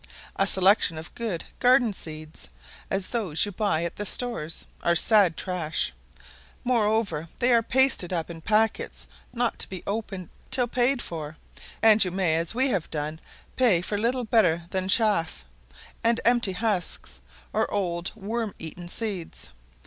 [0.35, 2.49] A selection of good garden seeds,
[2.89, 5.93] as those you buy at the stores are sad trash;
[6.63, 11.37] moreover, they are pasted up in packets not to be opened till paid for,
[11.83, 13.19] and you may, as we have done,
[13.55, 15.45] pay for little better than chaff,
[16.03, 17.19] and empty husks,
[17.53, 19.51] or old and worm eaten seeds.